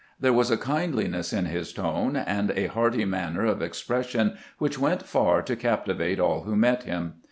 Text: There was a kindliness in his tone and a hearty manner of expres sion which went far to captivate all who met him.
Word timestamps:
There 0.19 0.33
was 0.33 0.49
a 0.49 0.57
kindliness 0.57 1.31
in 1.31 1.45
his 1.45 1.71
tone 1.71 2.15
and 2.15 2.49
a 2.55 2.65
hearty 2.65 3.05
manner 3.05 3.45
of 3.45 3.61
expres 3.61 4.07
sion 4.07 4.35
which 4.57 4.79
went 4.79 5.05
far 5.05 5.43
to 5.43 5.55
captivate 5.55 6.19
all 6.19 6.41
who 6.41 6.55
met 6.55 6.85
him. 6.85 7.19